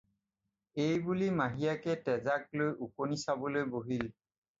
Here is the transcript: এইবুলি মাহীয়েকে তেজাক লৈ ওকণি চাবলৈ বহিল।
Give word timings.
এইবুলি 0.85 1.27
মাহীয়েকে 1.39 1.93
তেজাক 2.07 2.43
লৈ 2.61 2.69
ওকণি 2.87 3.17
চাবলৈ 3.25 3.63
বহিল। 3.75 4.03